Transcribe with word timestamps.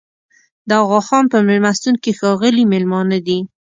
د 0.67 0.69
اغاخان 0.83 1.23
په 1.31 1.37
مېلمستون 1.47 1.95
کې 2.03 2.11
ښاغلي 2.19 2.63
مېلمانه 2.73 3.17
دي. 3.27 3.39